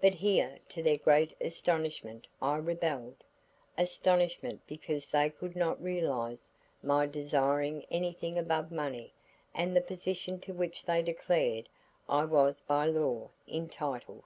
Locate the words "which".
10.52-10.84